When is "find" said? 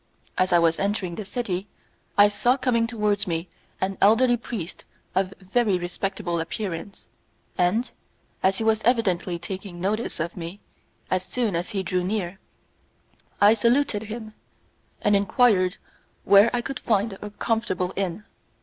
16.79-17.13